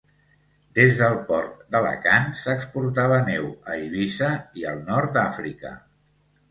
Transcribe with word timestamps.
Des 0.77 0.95
del 1.01 1.17
port 1.27 1.59
d'Alacant 1.75 2.27
s'exportava 2.41 3.21
neu 3.31 3.47
a 3.53 3.79
Eivissa 3.83 4.35
i 4.63 4.69
al 4.75 4.85
nord 4.93 5.19
d'Àfrica. 5.21 5.81